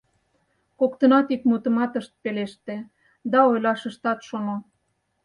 Коктынат 0.79 1.27
ик 1.35 1.41
мутымат 1.49 1.91
ышт 1.99 2.13
пелеште 2.23 2.75
да 3.31 3.39
ойлаш 3.49 3.81
ыштат 3.89 4.19
шоно. 4.27 4.55